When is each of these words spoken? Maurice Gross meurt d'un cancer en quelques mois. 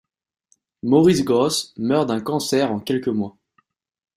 Maurice 0.81 1.23
Gross 1.23 1.73
meurt 1.77 2.07
d'un 2.07 2.21
cancer 2.21 2.71
en 2.71 2.79
quelques 2.79 3.07
mois. 3.07 3.37